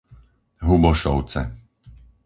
[0.65, 1.41] Hubošovce